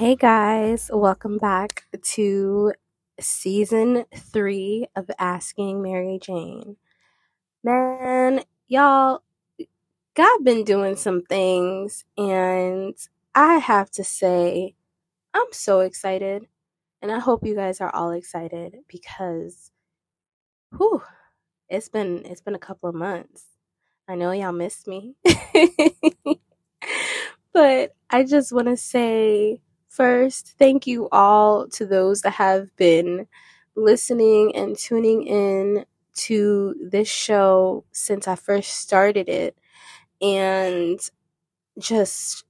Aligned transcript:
Hey 0.00 0.16
guys, 0.16 0.88
welcome 0.90 1.36
back 1.36 1.84
to 2.14 2.72
season 3.20 4.06
three 4.16 4.86
of 4.96 5.10
Asking 5.18 5.82
Mary 5.82 6.18
Jane. 6.18 6.78
Man, 7.62 8.44
y'all, 8.66 9.22
God 10.14 10.38
been 10.42 10.64
doing 10.64 10.96
some 10.96 11.20
things, 11.20 12.06
and 12.16 12.94
I 13.34 13.58
have 13.58 13.90
to 13.90 14.02
say, 14.02 14.74
I'm 15.34 15.52
so 15.52 15.80
excited, 15.80 16.46
and 17.02 17.12
I 17.12 17.18
hope 17.18 17.44
you 17.44 17.54
guys 17.54 17.82
are 17.82 17.94
all 17.94 18.12
excited 18.12 18.76
because, 18.88 19.70
whew, 20.78 21.02
it's 21.68 21.90
been 21.90 22.22
it's 22.24 22.40
been 22.40 22.54
a 22.54 22.58
couple 22.58 22.88
of 22.88 22.94
months. 22.94 23.44
I 24.08 24.14
know 24.14 24.32
y'all 24.32 24.52
missed 24.52 24.88
me, 24.88 25.16
but 27.52 27.94
I 28.08 28.24
just 28.24 28.50
want 28.50 28.68
to 28.68 28.78
say 28.78 29.60
First, 29.90 30.54
thank 30.58 30.86
you 30.88 31.08
all 31.12 31.68
to 31.70 31.86
those 31.86 32.22
that 32.22 32.32
have 32.34 32.76
been 32.76 33.28
listening 33.76 34.56
and 34.56 34.78
tuning 34.78 35.24
in 35.26 35.86
to 36.14 36.76
this 36.90 37.08
show 37.08 37.84
since 37.92 38.28
I 38.28 38.36
first 38.36 38.74
started 38.80 39.28
it 39.28 39.58
and 40.22 41.00
just 41.78 42.44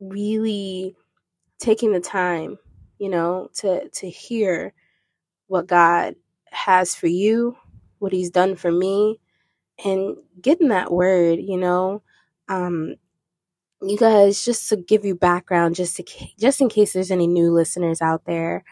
really 0.00 0.96
taking 1.58 1.92
the 1.92 2.00
time, 2.00 2.58
you 2.98 3.08
know, 3.10 3.50
to 3.56 3.88
to 3.90 4.10
hear 4.10 4.74
what 5.48 5.66
God 5.66 6.16
has 6.50 6.94
for 6.94 7.08
you, 7.08 7.56
what 7.98 8.12
he's 8.12 8.30
done 8.30 8.56
for 8.56 8.72
me 8.72 9.20
and 9.84 10.16
getting 10.40 10.68
that 10.68 10.92
word, 10.92 11.40
you 11.40 11.58
know. 11.58 12.02
Um 12.48 12.96
you 13.82 13.96
guys 13.96 14.44
just 14.44 14.68
to 14.68 14.76
give 14.76 15.04
you 15.04 15.14
background 15.14 15.74
just 15.74 15.96
to 15.96 16.04
just 16.38 16.60
in 16.60 16.68
case 16.68 16.92
there's 16.92 17.10
any 17.10 17.26
new 17.26 17.52
listeners 17.52 18.02
out 18.02 18.24
there 18.24 18.64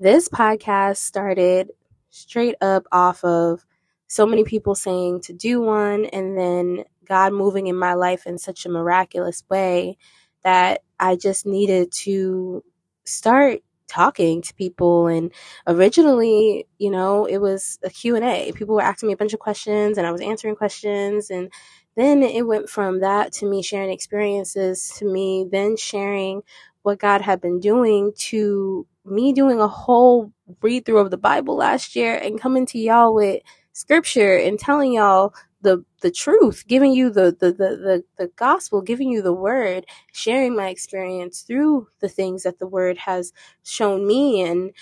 this 0.00 0.28
podcast 0.28 0.96
started 0.96 1.70
straight 2.10 2.56
up 2.60 2.84
off 2.90 3.22
of 3.22 3.64
so 4.08 4.26
many 4.26 4.42
people 4.42 4.74
saying 4.74 5.20
to 5.20 5.32
do 5.32 5.60
one 5.60 6.04
and 6.06 6.36
then 6.36 6.84
god 7.06 7.32
moving 7.32 7.68
in 7.68 7.76
my 7.76 7.94
life 7.94 8.26
in 8.26 8.38
such 8.38 8.66
a 8.66 8.70
miraculous 8.70 9.44
way 9.48 9.96
that 10.42 10.82
i 10.98 11.14
just 11.14 11.46
needed 11.46 11.92
to 11.92 12.64
start 13.04 13.60
talking 13.90 14.40
to 14.40 14.54
people. 14.54 15.08
And 15.08 15.32
originally 15.66 16.66
you 16.78 16.90
know 16.90 17.26
it 17.26 17.38
was 17.38 17.78
a 17.82 17.90
q&a 17.90 18.52
people 18.54 18.76
were 18.76 18.82
asking 18.82 19.08
me 19.08 19.12
a 19.12 19.16
bunch 19.16 19.34
of 19.34 19.40
questions 19.40 19.98
and 19.98 20.06
i 20.06 20.12
was 20.12 20.20
answering 20.20 20.54
questions 20.54 21.28
and 21.28 21.52
then 21.96 22.22
it 22.22 22.46
went 22.46 22.68
from 22.70 23.00
that 23.00 23.32
to 23.34 23.46
me 23.50 23.62
sharing 23.62 23.90
experiences 23.90 24.92
to 24.98 25.06
me 25.06 25.46
then 25.50 25.76
sharing 25.76 26.42
what 26.82 26.98
God 27.00 27.22
had 27.22 27.40
been 27.40 27.60
doing 27.60 28.12
to 28.16 28.86
me 29.04 29.32
doing 29.32 29.60
a 29.60 29.68
whole 29.68 30.32
read 30.62 30.86
through 30.86 30.98
of 30.98 31.10
the 31.10 31.18
Bible 31.18 31.56
last 31.56 31.96
year 31.96 32.16
and 32.16 32.40
coming 32.40 32.66
to 32.66 32.78
y'all 32.78 33.14
with 33.14 33.42
scripture 33.72 34.36
and 34.36 34.58
telling 34.58 34.94
y'all 34.94 35.34
the 35.62 35.84
the 36.02 36.12
truth, 36.12 36.64
giving 36.68 36.92
you 36.92 37.10
the 37.10 37.36
the, 37.40 37.52
the 37.52 37.76
the 37.76 38.04
the 38.18 38.28
gospel, 38.36 38.82
giving 38.82 39.10
you 39.10 39.22
the 39.22 39.32
word, 39.34 39.86
sharing 40.12 40.56
my 40.56 40.68
experience 40.68 41.42
through 41.42 41.88
the 42.00 42.08
things 42.08 42.44
that 42.44 42.60
the 42.60 42.68
word 42.68 42.98
has 42.98 43.32
shown 43.64 44.06
me 44.06 44.42
and 44.42 44.72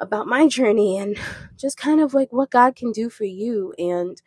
about 0.00 0.26
my 0.26 0.48
journey 0.48 0.98
and 0.98 1.18
just 1.56 1.76
kind 1.78 2.00
of 2.00 2.14
like 2.14 2.32
what 2.32 2.50
God 2.50 2.76
can 2.76 2.92
do 2.92 3.10
for 3.10 3.24
you. 3.24 3.74
And 3.78 4.20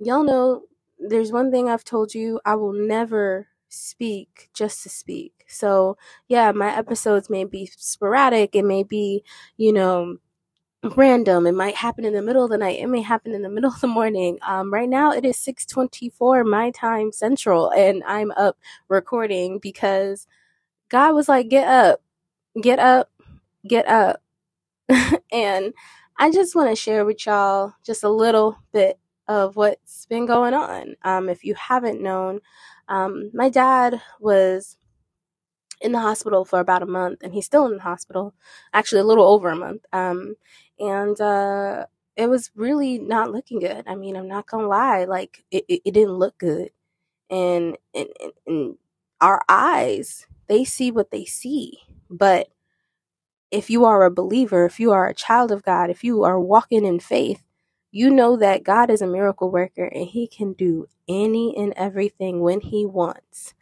y'all 0.00 0.24
know 0.24 0.62
there's 1.00 1.32
one 1.32 1.50
thing 1.50 1.68
I've 1.68 1.84
told 1.84 2.14
you 2.14 2.40
I 2.44 2.56
will 2.56 2.72
never 2.72 3.48
speak 3.68 4.50
just 4.54 4.82
to 4.84 4.88
speak. 4.88 5.44
So, 5.48 5.96
yeah, 6.28 6.52
my 6.52 6.76
episodes 6.76 7.30
may 7.30 7.44
be 7.44 7.66
sporadic, 7.76 8.54
it 8.56 8.64
may 8.64 8.82
be, 8.84 9.24
you 9.56 9.72
know, 9.72 10.18
random. 10.96 11.46
It 11.46 11.52
might 11.52 11.76
happen 11.76 12.04
in 12.04 12.14
the 12.14 12.22
middle 12.22 12.44
of 12.44 12.50
the 12.50 12.58
night. 12.58 12.80
It 12.80 12.86
may 12.88 13.02
happen 13.02 13.32
in 13.34 13.42
the 13.42 13.48
middle 13.50 13.70
of 13.72 13.80
the 13.80 13.86
morning. 13.86 14.38
Um, 14.42 14.72
right 14.72 14.88
now 14.88 15.12
it 15.12 15.24
is 15.24 15.36
6:24 15.38 16.44
my 16.44 16.70
time 16.70 17.12
central 17.12 17.70
and 17.72 18.02
I'm 18.06 18.30
up 18.32 18.58
recording 18.88 19.58
because 19.58 20.26
God 20.90 21.14
was 21.14 21.28
like, 21.28 21.48
"Get 21.50 21.68
up. 21.68 22.02
Get 22.62 22.78
up. 22.80 23.10
Get 23.68 23.86
up." 23.88 24.22
and 25.32 25.72
I 26.18 26.30
just 26.30 26.54
want 26.54 26.70
to 26.70 26.76
share 26.76 27.04
with 27.04 27.26
y'all 27.26 27.74
just 27.84 28.04
a 28.04 28.10
little 28.10 28.56
bit 28.72 28.98
of 29.30 29.56
what's 29.56 30.06
been 30.08 30.26
going 30.26 30.54
on. 30.54 30.96
Um, 31.04 31.30
if 31.30 31.44
you 31.44 31.54
haven't 31.54 32.02
known, 32.02 32.40
um, 32.88 33.30
my 33.34 33.50
dad 33.50 34.02
was 34.20 34.76
in 35.80 35.92
the 35.92 36.00
hospital 36.00 36.44
for 36.44 36.60
about 36.60 36.82
a 36.82 36.86
month, 36.86 37.20
and 37.22 37.32
he's 37.32 37.46
still 37.46 37.66
in 37.66 37.76
the 37.76 37.82
hospital, 37.82 38.34
actually 38.74 39.02
a 39.02 39.04
little 39.04 39.26
over 39.28 39.50
a 39.50 39.56
month. 39.56 39.84
Um, 39.92 40.34
and 40.80 41.20
uh, 41.20 41.86
it 42.16 42.28
was 42.28 42.50
really 42.56 42.98
not 42.98 43.32
looking 43.32 43.60
good. 43.60 43.84
I 43.86 43.94
mean, 43.94 44.16
I'm 44.16 44.28
not 44.28 44.48
gonna 44.48 44.68
lie, 44.68 45.04
like 45.04 45.44
it, 45.52 45.64
it, 45.68 45.82
it 45.86 45.94
didn't 45.94 46.14
look 46.18 46.38
good, 46.38 46.70
and, 47.30 47.78
and 47.94 48.08
and 48.46 48.76
our 49.20 49.42
eyes 49.48 50.26
they 50.48 50.64
see 50.64 50.90
what 50.92 51.12
they 51.12 51.24
see, 51.26 51.78
but 52.10 52.48
if 53.50 53.70
you 53.70 53.84
are 53.84 54.04
a 54.04 54.10
believer, 54.10 54.66
if 54.66 54.80
you 54.80 54.92
are 54.92 55.08
a 55.08 55.14
child 55.14 55.52
of 55.52 55.64
God, 55.64 55.90
if 55.90 56.04
you 56.04 56.24
are 56.24 56.40
walking 56.40 56.84
in 56.84 57.00
faith, 57.00 57.42
you 57.92 58.10
know 58.10 58.36
that 58.36 58.64
God 58.64 58.90
is 58.90 59.02
a 59.02 59.06
miracle 59.06 59.50
worker 59.50 59.86
and 59.86 60.06
He 60.06 60.26
can 60.28 60.52
do 60.54 60.88
any 61.08 61.56
and 61.56 61.72
everything 61.76 62.40
when 62.40 62.60
He 62.60 62.86
wants. 62.86 63.54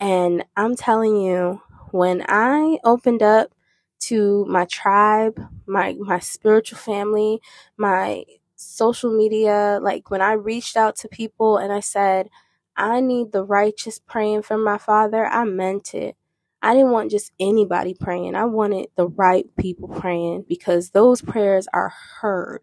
And 0.00 0.44
I'm 0.56 0.76
telling 0.76 1.16
you, 1.20 1.62
when 1.90 2.24
I 2.28 2.78
opened 2.84 3.22
up 3.22 3.52
to 4.00 4.44
my 4.46 4.66
tribe, 4.66 5.40
my 5.66 5.96
my 5.98 6.18
spiritual 6.18 6.78
family, 6.78 7.40
my 7.76 8.24
social 8.56 9.16
media, 9.16 9.78
like 9.82 10.10
when 10.10 10.20
I 10.20 10.32
reached 10.32 10.76
out 10.76 10.96
to 10.96 11.08
people 11.08 11.56
and 11.58 11.72
I 11.72 11.80
said, 11.80 12.28
I 12.76 13.00
need 13.00 13.32
the 13.32 13.44
righteous 13.44 13.98
praying 13.98 14.42
for 14.42 14.58
my 14.58 14.78
father, 14.78 15.26
I 15.26 15.44
meant 15.44 15.94
it. 15.94 16.16
I 16.62 16.74
didn't 16.74 16.90
want 16.92 17.10
just 17.10 17.32
anybody 17.40 17.94
praying. 17.94 18.34
I 18.34 18.44
wanted 18.46 18.88
the 18.96 19.08
right 19.08 19.46
people 19.56 19.88
praying 19.88 20.46
because 20.48 20.90
those 20.90 21.22
prayers 21.22 21.68
are 21.72 21.92
heard 22.20 22.60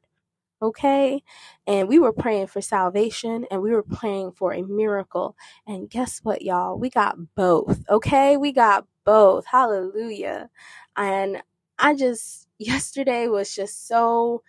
okay? 0.61 1.23
And 1.67 1.88
we 1.88 1.99
were 1.99 2.13
praying 2.13 2.47
for 2.47 2.61
salvation 2.61 3.45
and 3.51 3.61
we 3.61 3.72
were 3.72 3.83
praying 3.83 4.33
for 4.33 4.53
a 4.53 4.61
miracle. 4.63 5.35
And 5.67 5.89
guess 5.89 6.19
what, 6.23 6.41
y'all? 6.41 6.77
We 6.77 6.89
got 6.89 7.17
both, 7.35 7.83
okay? 7.89 8.38
We 8.38 8.51
got 8.51 8.85
both. 9.05 9.45
Hallelujah. 9.45 10.49
And 10.95 11.41
I 11.79 11.95
just, 11.95 12.47
yesterday 12.59 13.27
was 13.27 13.53
just 13.53 13.88
so, 13.88 14.44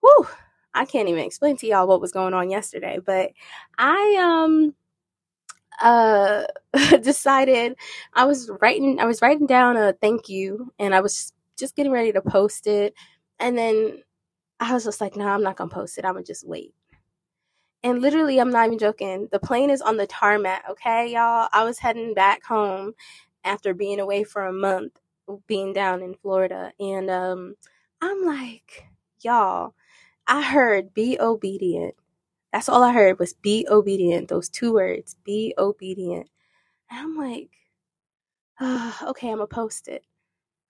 whew, 0.00 0.28
I 0.74 0.84
can't 0.86 1.08
even 1.08 1.24
explain 1.24 1.56
to 1.58 1.66
y'all 1.66 1.88
what 1.88 2.00
was 2.00 2.12
going 2.12 2.34
on 2.34 2.50
yesterday, 2.50 2.98
but 3.04 3.32
I, 3.78 4.16
um, 4.20 4.74
uh 5.80 6.44
decided 7.02 7.76
I 8.14 8.24
was 8.24 8.50
writing 8.60 9.00
I 9.00 9.06
was 9.06 9.22
writing 9.22 9.46
down 9.46 9.76
a 9.76 9.92
thank 9.92 10.28
you 10.28 10.72
and 10.78 10.94
I 10.94 11.00
was 11.00 11.32
just 11.58 11.76
getting 11.76 11.92
ready 11.92 12.12
to 12.12 12.22
post 12.22 12.66
it 12.66 12.94
and 13.38 13.56
then 13.56 14.02
I 14.62 14.72
was 14.74 14.84
just 14.84 15.00
like, 15.00 15.16
no, 15.16 15.24
nah, 15.24 15.34
I'm 15.34 15.42
not 15.42 15.56
gonna 15.56 15.70
post 15.70 15.98
it. 15.98 16.04
I'm 16.04 16.14
gonna 16.14 16.24
just 16.24 16.46
wait. 16.46 16.72
And 17.82 18.00
literally, 18.00 18.38
I'm 18.40 18.50
not 18.50 18.66
even 18.66 18.78
joking. 18.78 19.28
The 19.32 19.40
plane 19.40 19.70
is 19.70 19.82
on 19.82 19.96
the 19.96 20.06
tarmac, 20.06 20.64
okay, 20.70 21.12
y'all? 21.12 21.48
I 21.52 21.64
was 21.64 21.80
heading 21.80 22.14
back 22.14 22.44
home 22.44 22.92
after 23.42 23.74
being 23.74 23.98
away 23.98 24.22
for 24.22 24.46
a 24.46 24.52
month, 24.52 24.92
being 25.48 25.72
down 25.72 26.00
in 26.00 26.14
Florida. 26.14 26.72
And 26.78 27.10
um, 27.10 27.56
I'm 28.00 28.24
like, 28.24 28.84
y'all, 29.20 29.74
I 30.28 30.42
heard 30.42 30.94
be 30.94 31.18
obedient. 31.18 31.96
That's 32.52 32.68
all 32.68 32.84
I 32.84 32.92
heard 32.92 33.18
was 33.18 33.34
be 33.34 33.66
obedient. 33.68 34.28
Those 34.28 34.48
two 34.48 34.74
words, 34.74 35.16
be 35.24 35.52
obedient. 35.58 36.28
And 36.88 37.00
I'm 37.00 37.16
like, 37.16 37.50
oh, 38.60 38.98
okay, 39.08 39.28
I'm 39.30 39.38
gonna 39.38 39.48
post 39.48 39.88
it. 39.88 40.04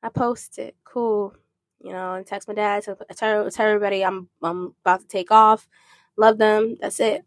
I 0.03 0.09
post 0.09 0.59
it. 0.59 0.77
Cool 0.85 1.35
you 1.83 1.93
know, 1.93 2.15
and 2.15 2.27
text 2.27 2.49
my 2.49 2.55
dad, 2.55 2.85
tell, 2.85 3.51
tell, 3.51 3.67
everybody 3.67 4.05
I'm 4.05 4.29
I'm 4.43 4.75
about 4.85 5.01
to 5.01 5.09
take 5.09 5.31
off. 5.31 5.69
Love 6.17 6.39
them. 6.39 6.77
That's 6.81 7.01
it. 7.01 7.25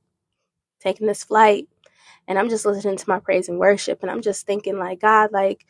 Taking 0.80 1.07
this 1.07 1.24
flight. 1.24 1.68
And 2.28 2.40
I'm 2.40 2.50
just 2.50 2.66
listening 2.66 2.98
to 2.98 3.10
my 3.10 3.19
praise 3.19 3.50
and 3.50 3.60
worship. 3.60 4.00
And 4.02 4.12
I'm 4.12 4.22
just 4.22 4.46
thinking, 4.46 4.78
like, 4.80 5.02
God, 5.02 5.31
like, 5.31 5.66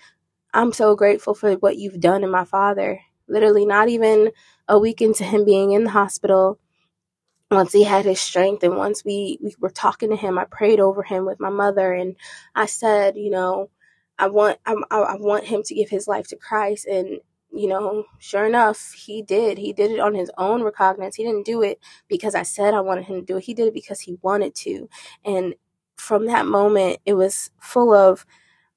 I'm 0.54 0.74
so 0.74 0.96
grateful 0.96 1.34
for 1.36 1.54
what 1.56 1.78
you've 1.78 2.00
done 2.00 2.24
in 2.24 2.32
my 2.32 2.46
father. 2.46 3.02
Literally, 3.28 3.66
not 3.66 3.90
even 3.90 4.32
a 4.68 4.80
week 4.80 5.02
into 5.02 5.24
him 5.24 5.46
being 5.46 5.72
in 5.72 5.84
the 5.84 5.90
hospital, 5.92 6.60
once 7.52 7.74
he 7.74 7.84
had 7.84 8.06
his 8.06 8.20
strength 8.20 8.64
and 8.64 8.76
once 8.76 9.06
we, 9.06 9.38
we 9.42 9.56
were 9.60 9.70
talking 9.70 10.10
to 10.10 10.16
him, 10.16 10.38
I 10.38 10.46
prayed 10.46 10.80
over 10.80 11.04
him 11.04 11.26
with 11.26 11.40
my 11.40 11.50
mother 11.50 11.94
and 11.94 12.16
I 12.56 12.66
said, 12.66 13.18
you 13.18 13.30
know, 13.30 13.70
I 14.18 14.28
want 14.28 14.60
I, 14.66 14.74
I 14.92 15.16
want 15.18 15.46
him 15.46 15.62
to 15.64 15.76
give 15.76 15.90
his 15.90 16.08
life 16.08 16.28
to 16.30 16.38
Christ 16.38 16.86
and 16.86 17.20
you 17.56 17.68
know, 17.68 18.06
sure 18.20 18.46
enough, 18.46 18.94
he 18.94 19.22
did. 19.22 19.58
He 19.58 19.74
did 19.74 19.92
it 19.92 20.00
on 20.00 20.14
his 20.16 20.32
own 20.38 20.64
recognizance. 20.64 21.16
He 21.16 21.24
didn't 21.24 21.46
do 21.46 21.62
it 21.62 21.80
because 22.08 22.36
I 22.36 22.44
said 22.44 22.74
I 22.74 22.82
wanted 22.82 23.06
him 23.06 23.22
to 23.22 23.26
do 23.26 23.38
it. 23.38 23.46
He 23.46 23.54
did 23.54 23.68
it 23.68 23.74
because 23.74 24.02
he 24.02 24.18
wanted 24.22 24.56
to. 24.56 24.90
And 25.24 25.56
from 25.98 26.26
that 26.28 26.46
moment, 26.48 27.00
it 27.06 27.14
was 27.14 27.52
full 27.60 27.94
of 27.94 28.26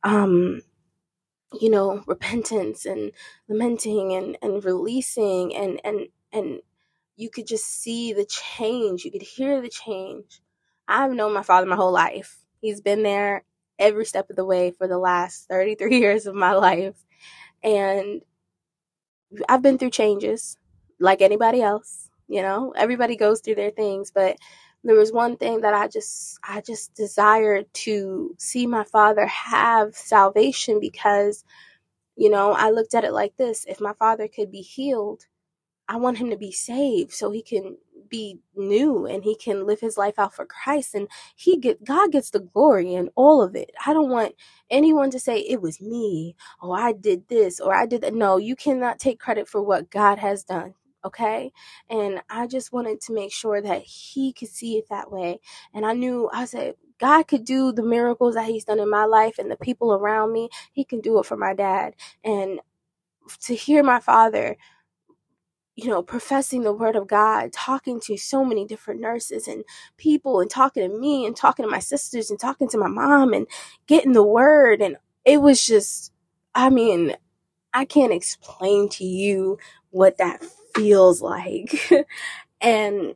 um, 0.05 0.63
you 1.61 1.71
know, 1.71 2.03
repentance 2.07 2.85
and 2.85 3.13
lamenting 3.49 4.13
and, 4.15 4.37
and 4.43 4.65
releasing 4.65 5.55
and, 5.55 5.81
and, 5.85 6.09
and 6.33 6.61
you 7.17 7.31
could 7.31 7.47
just 7.47 7.67
see 7.67 8.13
the 8.13 8.27
change. 8.27 9.05
You 9.05 9.11
could 9.11 9.23
hear 9.23 9.61
the 9.61 9.69
change. 9.71 10.41
I've 10.87 11.13
known 11.13 11.35
my 11.35 11.43
father 11.43 11.67
my 11.67 11.77
whole 11.77 11.93
life. 11.93 12.39
He's 12.61 12.81
been 12.81 13.03
there 13.03 13.45
every 13.79 14.05
step 14.05 14.31
of 14.31 14.37
the 14.37 14.45
way 14.45 14.73
for 14.73 14.89
the 14.89 14.99
last 14.99 15.49
33 15.49 15.99
years 16.01 16.27
of 16.27 16.35
my 16.35 16.53
life. 16.53 16.97
And 17.63 18.23
I've 19.49 19.63
been 19.63 19.79
through 19.79 19.91
changes 19.91 20.57
like 21.01 21.23
anybody 21.23 21.63
else, 21.63 22.11
you 22.29 22.43
know. 22.43 22.73
Everybody 22.77 23.17
goes 23.17 23.41
through 23.41 23.57
their 23.57 23.71
things, 23.71 24.11
but 24.13 24.37
there 24.85 24.97
was 24.97 25.13
one 25.13 25.37
thing 25.37 25.63
that 25.63 25.75
I 25.75 25.89
just 25.89 26.39
I 26.49 26.61
just 26.63 26.95
desired 26.95 27.67
to 27.87 28.35
see 28.39 28.67
my 28.67 28.85
father 28.85 29.27
have 29.27 29.95
salvation 29.97 30.81
because 30.81 31.45
you 32.17 32.31
know, 32.31 32.53
I 32.53 32.71
looked 32.71 32.95
at 32.95 33.05
it 33.05 33.13
like 33.13 33.37
this, 33.37 33.65
if 33.69 33.81
my 33.81 33.93
father 33.95 34.29
could 34.29 34.51
be 34.51 34.61
healed, 34.61 35.25
I 35.89 35.97
want 35.97 36.19
him 36.19 36.31
to 36.31 36.37
be 36.39 36.53
saved 36.53 37.13
so 37.13 37.31
he 37.31 37.43
can 37.43 37.79
be 38.11 38.41
new 38.57 39.07
and 39.07 39.25
he 39.25 39.37
can 39.37 39.67
live 39.67 39.81
his 39.81 39.99
life 39.99 40.19
out 40.19 40.35
for 40.35 40.47
Christ 40.47 40.95
and 40.95 41.09
he 41.37 41.59
get 41.59 41.85
God 41.85 42.13
gets 42.13 42.31
the 42.31 42.41
glory 42.41 42.95
in 42.95 43.11
all 43.17 43.43
of 43.43 43.57
it. 43.57 43.73
I 43.87 43.93
don't 43.93 44.11
want 44.11 44.35
anyone 44.71 45.11
to 45.13 45.21
say 45.21 45.39
it 45.41 45.63
was 45.63 45.81
me 45.81 46.37
or 46.63 46.79
I 46.79 46.93
did 46.93 47.29
this 47.29 47.61
or 47.61 47.75
I 47.75 47.87
did 47.87 48.03
that. 48.03 48.15
No, 48.15 48.37
you 48.39 48.57
cannot 48.57 48.99
take 49.01 49.21
credit 49.21 49.49
for 49.49 49.63
what 49.63 49.91
God 49.91 50.19
has 50.19 50.45
done. 50.45 50.75
Okay. 51.05 51.53
And 51.91 52.23
I 52.31 52.47
just 52.49 52.73
wanted 52.73 53.01
to 53.03 53.15
make 53.15 53.33
sure 53.33 53.63
that 53.63 53.83
he 53.83 54.33
could 54.33 54.49
see 54.49 54.79
it 54.79 54.89
that 54.91 55.11
way. 55.13 55.41
And 55.75 55.87
I 55.87 55.95
knew, 55.95 56.29
I 56.33 56.45
said, 56.47 56.75
God 57.01 57.25
could 57.29 57.45
do 57.45 57.73
the 57.73 57.85
miracles 57.85 58.35
that 58.35 58.47
he's 58.49 58.65
done 58.65 58.81
in 58.81 58.91
my 58.91 59.05
life 59.07 59.39
and 59.39 59.51
the 59.51 59.57
people 59.57 59.95
around 59.95 60.33
me. 60.33 60.51
He 60.73 60.85
can 60.85 61.01
do 61.01 61.19
it 61.21 61.27
for 61.27 61.37
my 61.37 61.55
dad. 61.55 61.95
And 62.25 62.61
to 63.43 63.55
hear 63.55 63.83
my 63.83 64.01
father 64.01 64.57
you 65.79 65.89
know, 65.89 66.03
professing 66.03 66.65
the 66.65 66.75
word 66.75 66.97
of 66.97 67.09
God, 67.09 67.55
talking 67.55 68.01
to 68.03 68.19
so 68.19 68.45
many 68.45 68.67
different 68.67 69.01
nurses 69.01 69.49
and 69.49 69.65
people, 69.99 70.41
and 70.43 70.51
talking 70.51 70.91
to 70.91 70.99
me, 70.99 71.27
and 71.27 71.37
talking 71.37 71.65
to 71.67 71.71
my 71.73 71.81
sisters, 71.81 72.31
and 72.31 72.41
talking 72.41 72.69
to 72.71 72.79
my 72.79 72.89
mom, 72.89 73.35
and 73.35 73.49
getting 73.89 74.13
the 74.15 74.25
word. 74.25 74.83
And 74.83 74.99
it 75.27 75.43
was 75.43 75.67
just, 75.67 76.13
I 76.55 76.71
mean, 76.71 77.17
I 77.75 77.85
can't 77.85 78.13
explain 78.13 78.89
to 78.91 79.05
you 79.05 79.59
what 79.91 80.19
that 80.19 80.45
feels 80.77 81.23
like. 81.23 81.91
and 82.63 83.15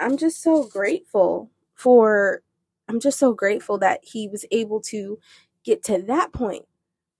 I'm 0.00 0.18
just 0.18 0.42
so 0.42 0.64
grateful 0.64 1.50
for, 1.74 2.42
I'm 2.88 3.00
just 3.00 3.18
so 3.18 3.34
grateful 3.34 3.78
that 3.78 4.00
he 4.04 4.28
was 4.28 4.46
able 4.52 4.80
to 4.82 5.18
get 5.64 5.84
to 5.84 6.02
that 6.04 6.32
point 6.32 6.66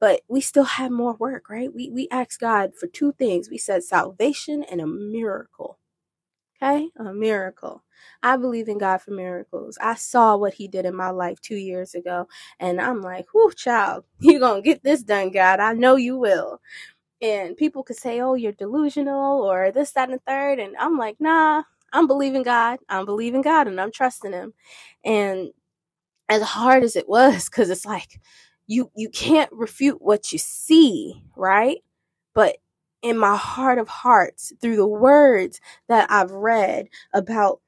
but 0.01 0.23
we 0.29 0.41
still 0.41 0.65
have 0.65 0.91
more 0.93 1.15
work, 1.15 1.51
right? 1.51 1.73
We 1.75 1.91
we 1.91 2.09
asked 2.11 2.41
God 2.41 2.73
for 2.79 2.87
two 2.89 3.13
things. 3.13 3.51
We 3.51 3.59
said 3.59 3.85
salvation 3.85 4.65
and 4.65 4.81
a 4.81 4.87
miracle. 4.87 5.79
Okay? 6.63 6.91
A 6.99 7.13
miracle. 7.15 7.85
I 8.23 8.37
believe 8.37 8.69
in 8.69 8.79
God 8.79 8.99
for 9.03 9.13
miracles. 9.13 9.79
I 9.81 9.95
saw 9.95 10.37
what 10.37 10.55
he 10.55 10.69
did 10.69 10.87
in 10.87 10.95
my 10.97 11.11
life 11.11 11.41
2 11.41 11.57
years 11.57 11.95
ago 11.95 12.29
and 12.61 12.81
I'm 12.81 13.03
like, 13.03 13.27
"Whoo, 13.35 13.53
child, 13.53 14.05
you 14.21 14.41
going 14.41 14.63
to 14.63 14.69
get 14.69 14.83
this 14.85 15.03
done, 15.03 15.31
God. 15.33 15.61
I 15.61 15.73
know 15.75 15.97
you 15.97 16.17
will." 16.19 16.61
And 17.23 17.57
people 17.57 17.83
could 17.85 17.97
say, 17.97 18.21
"Oh, 18.21 18.35
you're 18.35 18.53
delusional 18.53 19.43
or 19.43 19.73
this 19.73 19.93
that 19.93 20.11
and 20.11 20.19
the 20.19 20.23
third. 20.27 20.59
and 20.61 20.77
I'm 20.79 20.99
like, 20.99 21.17
"Nah, 21.21 21.65
I'm 21.93 22.07
believing 22.09 22.43
God. 22.45 22.81
I'm 22.89 23.07
believing 23.07 23.43
God 23.43 23.69
and 23.69 23.81
I'm 23.81 23.93
trusting 23.93 24.33
him." 24.33 24.55
And 25.05 25.51
as 26.29 26.43
hard 26.43 26.85
as 26.85 26.97
it 26.97 27.09
was 27.09 27.49
cuz 27.49 27.71
it's 27.71 27.87
like 27.87 28.21
you 28.69 28.93
you 28.97 29.11
can't 29.11 29.53
refute 29.53 30.03
what 30.03 30.33
you 30.33 30.39
see, 30.41 31.25
right? 31.37 31.79
But 32.35 32.59
in 33.03 33.19
my 33.19 33.37
heart 33.37 33.79
of 33.79 33.89
hearts, 33.89 34.55
through 34.63 34.77
the 34.79 34.89
words 34.89 35.61
that 35.89 36.09
I've 36.11 36.33
read 36.33 36.89
about 37.15 37.61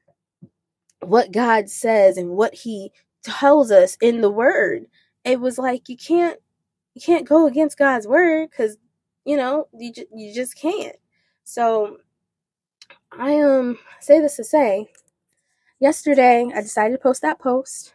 what 1.00 1.32
God 1.32 1.70
says 1.70 2.16
and 2.18 2.30
what 2.30 2.54
He 2.54 2.92
tells 3.24 3.70
us 3.72 3.96
in 4.02 4.22
the 4.22 4.30
Word, 4.30 4.86
it 5.24 5.40
was 5.40 5.58
like 5.58 5.88
you 5.88 5.96
can't 5.98 6.38
you 6.94 7.02
can't 7.02 7.28
go 7.28 7.46
against 7.48 7.78
God's 7.78 8.08
word 8.08 8.50
because 8.50 8.78
you 9.26 9.36
know 9.38 9.68
you 9.78 9.92
ju- 9.92 10.06
you 10.14 10.34
just 10.34 10.56
can't. 10.56 10.96
So 11.44 11.98
I 13.12 13.40
um 13.40 13.78
say 14.00 14.20
this 14.20 14.36
to 14.36 14.44
say, 14.44 14.88
yesterday 15.80 16.46
I 16.54 16.62
decided 16.62 16.94
to 16.96 17.02
post 17.02 17.22
that 17.22 17.40
post 17.40 17.94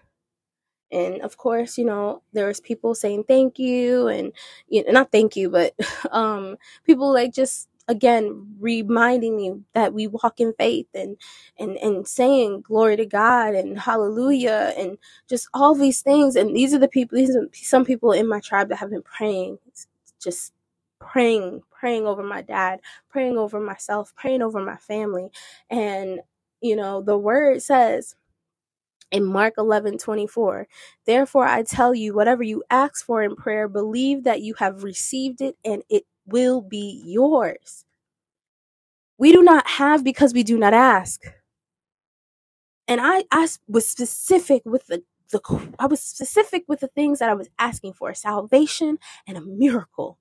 and 0.91 1.21
of 1.21 1.37
course 1.37 1.77
you 1.77 1.85
know 1.85 2.21
there 2.33 2.47
was 2.47 2.59
people 2.61 2.95
saying 2.95 3.23
thank 3.25 3.59
you 3.59 4.07
and 4.07 4.33
you 4.69 4.83
know 4.85 4.91
not 4.93 5.11
thank 5.11 5.35
you 5.35 5.49
but 5.49 5.73
um 6.11 6.57
people 6.85 7.13
like 7.13 7.33
just 7.33 7.69
again 7.89 8.47
reminding 8.59 9.37
me 9.37 9.53
that 9.73 9.93
we 9.93 10.07
walk 10.07 10.39
in 10.39 10.53
faith 10.59 10.87
and 10.95 11.17
and 11.59 11.77
and 11.77 12.07
saying 12.07 12.61
glory 12.61 12.97
to 12.97 13.05
God 13.05 13.55
and 13.55 13.79
hallelujah 13.79 14.73
and 14.77 14.97
just 15.29 15.49
all 15.53 15.75
these 15.75 16.01
things. 16.01 16.35
And 16.35 16.55
these 16.55 16.73
are 16.73 16.79
the 16.79 16.87
people 16.87 17.17
these 17.17 17.35
are 17.35 17.47
some 17.53 17.85
people 17.85 18.13
in 18.13 18.27
my 18.27 18.39
tribe 18.39 18.69
that 18.69 18.77
have 18.77 18.91
been 18.91 19.03
praying 19.03 19.59
just 20.21 20.53
praying 20.99 21.61
praying 21.71 22.07
over 22.07 22.23
my 22.23 22.41
dad 22.41 22.79
praying 23.09 23.37
over 23.37 23.59
myself 23.59 24.13
praying 24.15 24.41
over 24.43 24.61
my 24.63 24.77
family. 24.77 25.29
And 25.69 26.21
you 26.61 26.75
know 26.75 27.01
the 27.01 27.17
word 27.17 27.61
says 27.63 28.15
in 29.12 29.25
Mark 29.25 29.56
11 29.57 29.98
24. 29.98 30.68
Therefore, 31.06 31.46
I 31.48 31.63
tell 31.63 31.96
you, 31.96 32.13
whatever 32.13 32.44
you 32.44 32.63
ask 32.69 33.06
for 33.06 33.24
in 33.24 33.36
prayer, 33.36 33.68
believe 33.68 34.24
that 34.24 34.42
you 34.42 34.56
have 34.56 34.84
received 34.84 35.42
it 35.42 35.57
and 35.66 35.84
it 35.90 36.06
will 36.25 36.62
be 36.62 37.02
yours. 37.06 37.86
We 39.18 39.31
do 39.31 39.44
not 39.44 39.68
have 39.68 40.04
because 40.04 40.34
we 40.34 40.44
do 40.44 40.57
not 40.57 40.74
ask. 40.74 41.22
And 42.88 43.02
I, 43.02 43.24
I 43.31 43.48
was 43.68 43.88
specific 43.88 44.62
with 44.66 44.88
the, 44.88 45.04
the 45.31 45.40
I 45.80 45.88
was 45.88 46.02
specific 46.02 46.66
with 46.68 46.80
the 46.81 46.88
things 46.88 47.19
that 47.19 47.30
I 47.30 47.34
was 47.34 47.50
asking 47.57 47.94
for 47.94 48.13
salvation 48.13 49.00
and 49.28 49.38
a 49.38 49.42
miracle. 49.42 50.19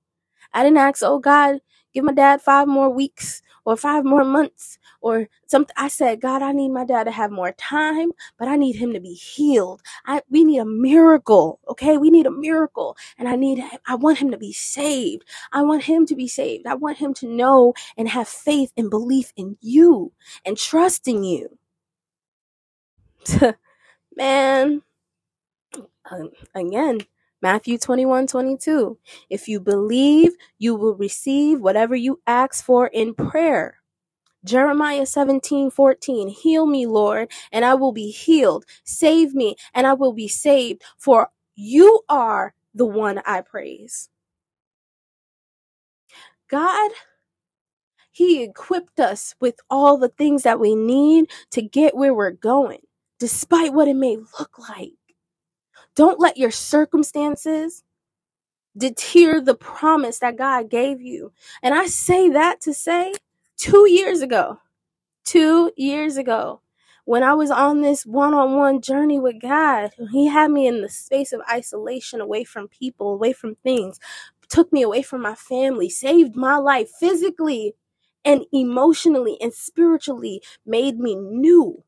I 0.55 0.63
didn't 0.63 0.79
ask, 0.79 1.03
oh 1.03 1.19
God, 1.19 1.59
give 1.93 2.05
my 2.05 2.13
dad 2.13 2.41
five 2.41 2.69
more 2.69 2.89
weeks 2.91 3.43
or 3.65 3.77
five 3.77 4.05
more 4.05 4.25
months 4.25 4.79
or 5.01 5.29
something. 5.47 5.75
I 5.77 5.89
said, 5.89 6.21
God, 6.21 6.43
I 6.43 6.53
need 6.53 6.69
my 6.71 6.85
dad 6.85 7.05
to 7.05 7.11
have 7.11 7.31
more 7.31 7.53
time, 7.53 8.11
but 8.39 8.49
I 8.49 8.57
need 8.57 8.77
him 8.77 8.93
to 8.93 9.01
be 9.01 9.15
healed. 9.15 9.83
I, 10.07 10.23
we 10.31 10.45
need 10.45 10.59
a 10.59 10.65
miracle. 10.65 11.61
Okay. 11.69 11.97
We 11.99 12.11
need 12.11 12.27
a 12.27 12.31
miracle 12.31 12.97
and 13.19 13.29
I 13.29 13.37
need, 13.37 13.63
I 13.87 13.95
want 13.95 14.19
him 14.19 14.31
to 14.31 14.39
be 14.39 14.53
saved. 14.53 15.25
I 15.53 15.63
want 15.63 15.85
him 15.85 16.07
to 16.07 16.15
be 16.15 16.29
saved. 16.29 16.67
I 16.67 16.75
want 16.75 16.99
him 16.99 17.13
to 17.15 17.27
know 17.27 17.75
and 17.97 18.09
have 18.09 18.29
faith 18.29 18.73
and 18.77 18.89
belief 18.91 19.33
in 19.37 19.57
you 19.61 20.13
and 20.45 20.57
trust 20.57 21.07
in 21.07 21.23
you. 21.25 21.59
Man, 24.17 24.83
um, 26.11 26.31
again, 26.55 26.99
Matthew 27.41 27.77
21 27.77 28.27
22. 28.27 28.97
If 29.29 29.47
you 29.47 29.59
believe, 29.59 30.33
you 30.59 30.75
will 30.75 30.95
receive 30.95 31.61
whatever 31.61 31.95
you 31.95 32.21
ask 32.27 32.63
for 32.65 32.87
in 32.87 33.13
prayer. 33.15 33.79
Jeremiah 34.45 35.05
17 35.05 35.71
14. 35.71 36.29
Heal 36.29 36.67
me, 36.67 36.85
Lord, 36.87 37.31
and 37.51 37.65
I 37.65 37.75
will 37.75 37.91
be 37.91 38.11
healed. 38.11 38.65
Save 38.85 39.35
me, 39.35 39.55
and 39.73 39.87
I 39.87 39.93
will 39.93 40.13
be 40.13 40.27
saved, 40.27 40.83
for 40.97 41.29
you 41.55 42.01
are 42.09 42.53
the 42.75 42.85
one 42.85 43.21
I 43.25 43.41
praise. 43.41 44.09
God, 46.49 46.91
He 48.11 48.43
equipped 48.43 48.99
us 48.99 49.35
with 49.41 49.55
all 49.69 49.97
the 49.97 50.09
things 50.09 50.43
that 50.43 50.59
we 50.59 50.75
need 50.75 51.31
to 51.51 51.61
get 51.61 51.95
where 51.97 52.13
we're 52.13 52.31
going, 52.31 52.81
despite 53.19 53.73
what 53.73 53.87
it 53.87 53.95
may 53.95 54.17
look 54.39 54.59
like. 54.59 54.93
Don't 55.95 56.19
let 56.19 56.37
your 56.37 56.51
circumstances 56.51 57.83
deter 58.77 59.41
the 59.41 59.55
promise 59.55 60.19
that 60.19 60.37
God 60.37 60.69
gave 60.69 61.01
you. 61.01 61.33
And 61.63 61.73
I 61.75 61.87
say 61.87 62.29
that 62.29 62.61
to 62.61 62.73
say 62.73 63.13
two 63.57 63.89
years 63.89 64.21
ago, 64.21 64.59
two 65.25 65.71
years 65.77 66.17
ago, 66.17 66.61
when 67.05 67.23
I 67.23 67.33
was 67.33 67.51
on 67.51 67.81
this 67.81 68.05
one 68.05 68.33
on 68.33 68.55
one 68.57 68.81
journey 68.81 69.19
with 69.19 69.41
God, 69.41 69.91
He 70.11 70.27
had 70.27 70.51
me 70.51 70.67
in 70.67 70.81
the 70.81 70.89
space 70.89 71.33
of 71.33 71.41
isolation, 71.51 72.21
away 72.21 72.43
from 72.45 72.67
people, 72.69 73.13
away 73.13 73.33
from 73.33 73.55
things, 73.55 73.99
took 74.49 74.73
me 74.73 74.83
away 74.83 75.01
from 75.03 75.21
my 75.21 75.35
family, 75.35 75.89
saved 75.89 76.35
my 76.35 76.57
life 76.57 76.89
physically 76.99 77.75
and 78.25 78.45
emotionally 78.53 79.37
and 79.41 79.53
spiritually, 79.53 80.41
made 80.65 80.99
me 80.99 81.15
new. 81.15 81.83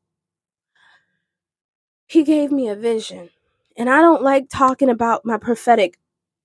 He 2.07 2.23
gave 2.23 2.51
me 2.51 2.69
a 2.69 2.75
vision. 2.75 3.29
And 3.77 3.89
I 3.89 4.01
don't 4.01 4.23
like 4.23 4.49
talking 4.49 4.89
about 4.89 5.25
my 5.25 5.37
prophetic 5.37 5.97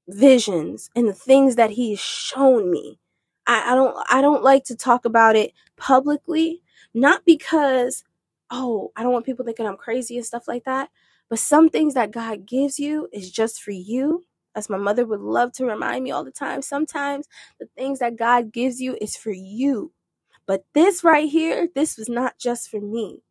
visions 0.08 0.90
and 0.96 1.08
the 1.08 1.12
things 1.14 1.56
that 1.56 1.70
he's 1.72 2.00
shown 2.00 2.70
me. 2.70 2.98
I, 3.46 3.72
I 3.72 3.74
don't 3.74 3.96
I 4.10 4.20
don't 4.22 4.42
like 4.44 4.64
to 4.66 4.76
talk 4.76 5.04
about 5.04 5.36
it 5.36 5.52
publicly, 5.76 6.62
not 6.94 7.24
because 7.26 8.04
oh, 8.50 8.92
I 8.96 9.02
don't 9.02 9.12
want 9.12 9.26
people 9.26 9.44
thinking 9.44 9.66
I'm 9.66 9.76
crazy 9.76 10.16
and 10.16 10.26
stuff 10.26 10.48
like 10.48 10.64
that, 10.64 10.90
but 11.30 11.38
some 11.40 11.70
things 11.70 11.94
that 11.94 12.12
God 12.12 12.46
gives 12.46 12.78
you 12.78 13.08
is 13.12 13.30
just 13.30 13.62
for 13.62 13.72
you 13.72 14.24
as 14.56 14.70
my 14.70 14.78
mother 14.78 15.06
would 15.06 15.20
love 15.20 15.52
to 15.54 15.66
remind 15.66 16.04
me 16.04 16.12
all 16.12 16.24
the 16.24 16.30
time, 16.30 16.62
sometimes 16.62 17.26
the 17.60 17.66
things 17.76 17.98
that 18.00 18.16
God 18.16 18.52
gives 18.52 18.80
you 18.80 18.96
is 19.00 19.16
for 19.16 19.32
you. 19.32 19.92
But 20.46 20.64
this 20.74 21.04
right 21.04 21.28
here, 21.28 21.68
this 21.74 21.98
was 21.98 22.08
not 22.08 22.38
just 22.38 22.70
for 22.70 22.80
me. 22.80 23.22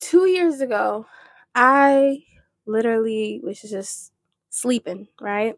Two 0.00 0.26
years 0.26 0.60
ago, 0.60 1.06
I 1.54 2.24
literally 2.66 3.40
was 3.42 3.60
just 3.60 4.12
sleeping, 4.50 5.08
right? 5.20 5.56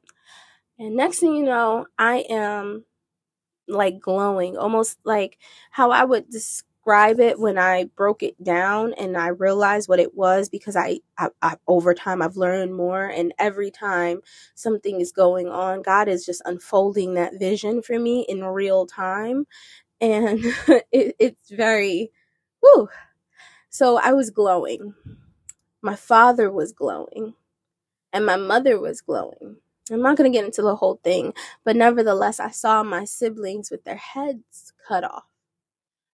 And 0.78 0.96
next 0.96 1.20
thing 1.20 1.36
you 1.36 1.44
know, 1.44 1.86
I 1.98 2.24
am 2.30 2.84
like 3.68 4.00
glowing, 4.00 4.56
almost 4.56 4.98
like 5.04 5.38
how 5.70 5.90
I 5.90 6.04
would 6.04 6.30
describe 6.30 7.20
it 7.20 7.38
when 7.38 7.58
I 7.58 7.84
broke 7.96 8.22
it 8.22 8.42
down 8.42 8.94
and 8.94 9.16
I 9.16 9.28
realized 9.28 9.88
what 9.88 10.00
it 10.00 10.14
was 10.16 10.48
because 10.48 10.76
I, 10.76 11.00
I, 11.18 11.30
I, 11.42 11.56
over 11.68 11.94
time 11.94 12.22
I've 12.22 12.36
learned 12.36 12.74
more 12.74 13.06
and 13.06 13.32
every 13.38 13.70
time 13.70 14.20
something 14.54 15.00
is 15.00 15.12
going 15.12 15.48
on, 15.48 15.82
God 15.82 16.08
is 16.08 16.26
just 16.26 16.42
unfolding 16.46 17.14
that 17.14 17.38
vision 17.38 17.82
for 17.82 17.98
me 17.98 18.26
in 18.28 18.44
real 18.44 18.86
time, 18.86 19.46
and 20.00 20.40
it, 20.92 21.16
it's 21.18 21.50
very, 21.50 22.12
whoo. 22.62 22.88
So 23.70 23.98
I 23.98 24.12
was 24.12 24.30
glowing. 24.30 24.94
My 25.82 25.96
father 25.96 26.50
was 26.50 26.72
glowing, 26.72 27.34
and 28.12 28.26
my 28.26 28.36
mother 28.36 28.80
was 28.80 29.00
glowing 29.00 29.56
I'm 29.92 30.02
not 30.02 30.16
going 30.16 30.30
to 30.30 30.36
get 30.36 30.44
into 30.44 30.62
the 30.62 30.76
whole 30.76 31.00
thing, 31.02 31.34
but 31.64 31.76
nevertheless, 31.76 32.40
I 32.40 32.50
saw 32.50 32.82
my 32.82 33.04
siblings 33.04 33.70
with 33.70 33.84
their 33.84 33.96
heads 33.96 34.72
cut 34.86 35.04
off. 35.04 35.24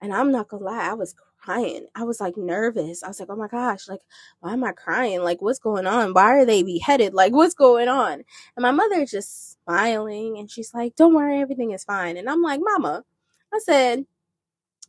And 0.02 0.14
I'm 0.14 0.32
not 0.32 0.50
going 0.50 0.64
to 0.64 0.70
lie, 0.70 0.90
I 0.90 0.94
was 0.94 1.16
crying. 1.40 1.88
I 1.96 2.04
was 2.04 2.20
like 2.20 2.38
nervous. 2.38 3.04
I 3.04 3.08
was 3.08 3.20
like, 3.20 3.30
oh 3.32 3.36
my 3.36 3.48
gosh, 3.48 3.88
like, 3.88 4.02
why 4.42 4.54
am 4.54 4.64
I 4.64 4.74
crying? 4.74 5.24
Like, 5.24 5.42
what's 5.42 5.60
going 5.60 5.88
on? 5.88 6.14
Why 6.14 6.38
are 6.38 6.46
they 6.46 6.64
beheaded? 6.64 7.14
Like, 7.14 7.34
what's 7.34 7.54
going 7.56 7.88
on? 7.88 8.14
And 8.56 8.64
my 8.64 8.72
mother 8.72 9.06
just 9.06 9.54
smiling 9.64 10.38
and 10.38 10.50
she's 10.52 10.74
like, 10.74 10.96
don't 10.96 11.14
worry, 11.16 11.40
everything 11.40 11.72
is 11.72 11.84
fine. 11.84 12.18
And 12.18 12.30
I'm 12.30 12.42
like, 12.42 12.62
Mama, 12.64 13.04
I 13.54 13.60
said, 13.60 14.06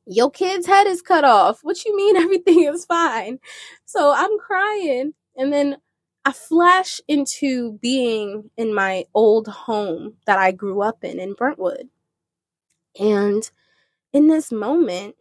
your 0.07 0.31
kid's 0.31 0.67
head 0.67 0.87
is 0.87 1.03
cut 1.03 1.25
off. 1.25 1.61
What 1.63 1.85
you 1.85 1.97
mean 1.97 2.17
everything 2.19 2.65
is 2.65 2.85
fine? 2.87 3.39
So 3.85 4.13
I'm 4.15 4.39
crying. 4.39 5.15
And 5.37 5.53
then 5.53 5.79
I 6.25 6.33
flash 6.33 7.01
into 7.09 7.79
being 7.83 8.51
in 8.57 8.75
my 8.75 9.05
old 9.15 9.49
home 9.49 10.15
that 10.27 10.39
I 10.39 10.53
grew 10.53 10.83
up 10.83 11.05
in 11.05 11.19
in 11.19 11.35
Brentwood. 11.35 11.89
And 12.99 13.51
in 14.13 14.29
this 14.29 14.53
moment, 14.53 15.17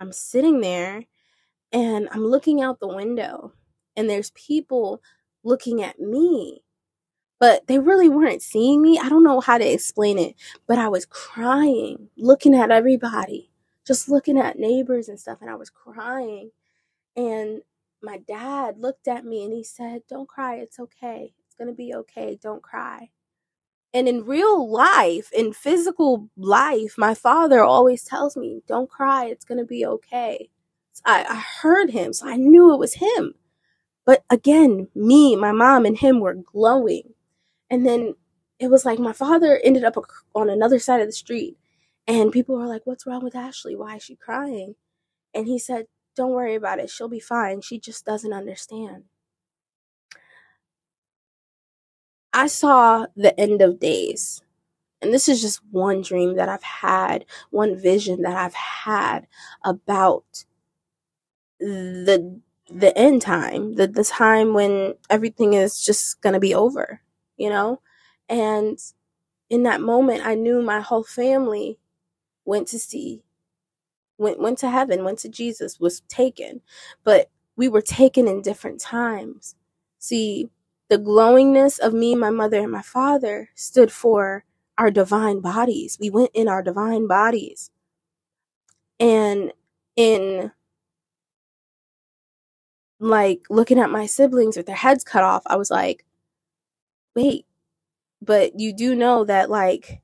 I'm 0.00 0.12
sitting 0.12 0.60
there 0.60 1.04
and 1.72 2.08
I'm 2.12 2.26
looking 2.26 2.62
out 2.62 2.80
the 2.80 2.88
window, 2.88 3.52
and 3.96 4.08
there's 4.10 4.30
people 4.32 5.02
looking 5.44 5.82
at 5.82 5.98
me, 6.00 6.62
but 7.40 7.66
they 7.68 7.78
really 7.80 8.10
weren't 8.10 8.42
seeing 8.42 8.82
me. 8.82 8.98
I 8.98 9.10
don't 9.10 9.24
know 9.24 9.40
how 9.40 9.58
to 9.58 9.72
explain 9.72 10.18
it, 10.18 10.36
but 10.68 10.78
I 10.78 10.88
was 10.88 11.06
crying, 11.06 12.10
looking 12.18 12.54
at 12.54 12.72
everybody, 12.72 13.51
just 13.86 14.08
looking 14.08 14.38
at 14.38 14.58
neighbors 14.58 15.08
and 15.08 15.18
stuff, 15.20 15.38
and 15.40 15.50
I 15.50 15.54
was 15.56 15.70
crying. 15.70 16.50
And 17.16 17.62
my 18.02 18.18
dad 18.18 18.78
looked 18.78 19.08
at 19.08 19.24
me 19.24 19.44
and 19.44 19.52
he 19.52 19.64
said, 19.64 20.02
Don't 20.08 20.28
cry, 20.28 20.56
it's 20.56 20.78
okay. 20.78 21.34
It's 21.46 21.54
going 21.56 21.68
to 21.68 21.74
be 21.74 21.94
okay. 21.94 22.38
Don't 22.42 22.62
cry. 22.62 23.10
And 23.94 24.08
in 24.08 24.24
real 24.24 24.70
life, 24.70 25.30
in 25.32 25.52
physical 25.52 26.30
life, 26.36 26.94
my 26.96 27.14
father 27.14 27.62
always 27.62 28.04
tells 28.04 28.36
me, 28.36 28.62
Don't 28.66 28.90
cry, 28.90 29.26
it's 29.26 29.44
going 29.44 29.58
to 29.58 29.66
be 29.66 29.84
okay. 29.86 30.50
So 30.92 31.02
I, 31.06 31.24
I 31.28 31.36
heard 31.36 31.90
him, 31.90 32.12
so 32.12 32.28
I 32.28 32.36
knew 32.36 32.72
it 32.72 32.78
was 32.78 32.94
him. 32.94 33.34
But 34.04 34.24
again, 34.30 34.88
me, 34.94 35.36
my 35.36 35.52
mom, 35.52 35.86
and 35.86 35.98
him 35.98 36.20
were 36.20 36.34
glowing. 36.34 37.14
And 37.70 37.86
then 37.86 38.14
it 38.58 38.68
was 38.68 38.84
like 38.84 38.98
my 38.98 39.12
father 39.12 39.60
ended 39.64 39.84
up 39.84 39.96
on 40.34 40.50
another 40.50 40.78
side 40.78 41.00
of 41.00 41.06
the 41.06 41.12
street. 41.12 41.56
And 42.06 42.32
people 42.32 42.56
were 42.56 42.66
like, 42.66 42.82
What's 42.86 43.06
wrong 43.06 43.24
with 43.24 43.34
Ashley? 43.36 43.74
Why 43.76 43.96
is 43.96 44.02
she 44.04 44.16
crying? 44.16 44.76
And 45.34 45.46
he 45.48 45.58
said, 45.58 45.86
don't 46.16 46.32
worry 46.32 46.54
about 46.56 46.78
it. 46.80 46.90
She'll 46.90 47.08
be 47.08 47.20
fine. 47.20 47.60
She 47.62 47.78
just 47.78 48.04
doesn't 48.06 48.32
understand. 48.32 49.04
I 52.32 52.46
saw 52.46 53.06
the 53.16 53.38
end 53.40 53.62
of 53.62 53.78
days. 53.80 54.42
And 55.02 55.12
this 55.14 55.28
is 55.28 55.42
just 55.42 55.60
one 55.70 56.02
dream 56.02 56.36
that 56.36 56.48
I've 56.48 56.62
had, 56.64 57.26
one 57.50 57.76
vision 57.76 58.22
that 58.22 58.36
I've 58.36 58.54
had 58.54 59.26
about 59.64 60.46
the 61.60 62.40
the 62.70 62.96
end 62.96 63.22
time, 63.22 63.74
the 63.74 63.86
the 63.86 64.04
time 64.04 64.54
when 64.54 64.94
everything 65.10 65.54
is 65.54 65.84
just 65.84 66.20
going 66.22 66.32
to 66.34 66.40
be 66.40 66.54
over, 66.54 67.00
you 67.36 67.48
know? 67.50 67.80
And 68.28 68.78
in 69.50 69.64
that 69.64 69.80
moment 69.80 70.26
I 70.26 70.34
knew 70.34 70.62
my 70.62 70.80
whole 70.80 71.04
family 71.04 71.78
went 72.46 72.68
to 72.68 72.78
see 72.78 73.22
went 74.18 74.40
went 74.40 74.58
to 74.58 74.70
heaven, 74.70 75.04
went 75.04 75.18
to 75.20 75.28
Jesus, 75.28 75.80
was 75.80 76.00
taken. 76.08 76.60
But 77.04 77.30
we 77.56 77.68
were 77.68 77.82
taken 77.82 78.28
in 78.28 78.42
different 78.42 78.80
times. 78.80 79.56
See, 79.98 80.50
the 80.88 80.98
glowingness 80.98 81.78
of 81.78 81.94
me, 81.94 82.14
my 82.14 82.30
mother, 82.30 82.60
and 82.60 82.72
my 82.72 82.82
father 82.82 83.50
stood 83.54 83.92
for 83.92 84.44
our 84.78 84.90
divine 84.90 85.40
bodies. 85.40 85.98
We 86.00 86.10
went 86.10 86.30
in 86.34 86.48
our 86.48 86.62
divine 86.62 87.06
bodies. 87.06 87.70
And 89.00 89.52
in 89.96 90.52
like 93.00 93.44
looking 93.50 93.78
at 93.80 93.90
my 93.90 94.06
siblings 94.06 94.56
with 94.56 94.66
their 94.66 94.76
heads 94.76 95.04
cut 95.04 95.24
off, 95.24 95.42
I 95.46 95.56
was 95.56 95.70
like, 95.70 96.04
wait, 97.16 97.46
but 98.22 98.60
you 98.60 98.74
do 98.74 98.96
know 98.96 99.24
that 99.24 99.50
like 99.50 100.01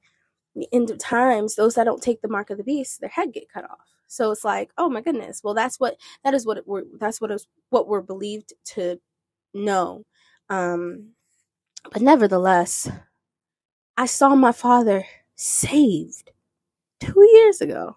the 0.60 0.68
end 0.72 0.90
of 0.90 0.98
times, 0.98 1.54
those 1.54 1.74
that 1.74 1.84
don't 1.84 2.02
take 2.02 2.20
the 2.22 2.28
mark 2.28 2.50
of 2.50 2.58
the 2.58 2.64
beast, 2.64 3.00
their 3.00 3.10
head 3.10 3.32
get 3.32 3.50
cut 3.52 3.64
off. 3.64 3.88
So 4.08 4.30
it's 4.30 4.44
like, 4.44 4.70
oh 4.78 4.88
my 4.88 5.02
goodness. 5.02 5.42
Well, 5.44 5.54
that's 5.54 5.78
what 5.78 5.96
that 6.24 6.34
is 6.34 6.46
what 6.46 6.66
we're 6.66 6.84
that's 6.98 7.20
what 7.20 7.30
is 7.30 7.46
what 7.70 7.88
we're 7.88 8.00
believed 8.00 8.54
to 8.66 8.98
know. 9.54 10.04
Um, 10.48 11.10
but 11.92 12.02
nevertheless, 12.02 12.90
I 13.96 14.06
saw 14.06 14.34
my 14.34 14.52
father 14.52 15.04
saved 15.36 16.30
two 17.00 17.28
years 17.34 17.60
ago, 17.60 17.96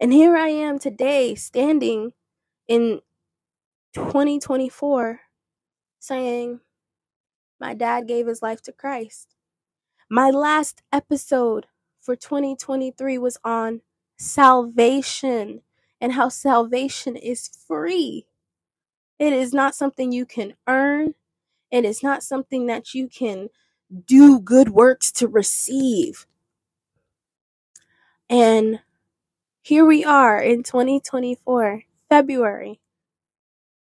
and 0.00 0.12
here 0.12 0.36
I 0.36 0.48
am 0.48 0.78
today, 0.78 1.34
standing 1.34 2.12
in 2.68 3.00
2024, 3.94 5.20
saying, 6.00 6.60
"My 7.60 7.74
dad 7.74 8.06
gave 8.06 8.26
his 8.26 8.42
life 8.42 8.60
to 8.62 8.72
Christ." 8.72 9.34
My 10.12 10.28
last 10.28 10.82
episode 10.92 11.68
for 11.98 12.14
2023 12.14 13.16
was 13.16 13.38
on 13.44 13.80
salvation 14.18 15.62
and 16.02 16.12
how 16.12 16.28
salvation 16.28 17.16
is 17.16 17.48
free. 17.66 18.26
It 19.18 19.32
is 19.32 19.54
not 19.54 19.74
something 19.74 20.12
you 20.12 20.26
can 20.26 20.52
earn. 20.68 21.14
It 21.70 21.86
is 21.86 22.02
not 22.02 22.22
something 22.22 22.66
that 22.66 22.92
you 22.92 23.08
can 23.08 23.48
do 24.06 24.38
good 24.38 24.68
works 24.68 25.10
to 25.12 25.26
receive. 25.26 26.26
And 28.28 28.80
here 29.62 29.86
we 29.86 30.04
are 30.04 30.38
in 30.42 30.62
2024, 30.62 31.84
February. 32.10 32.81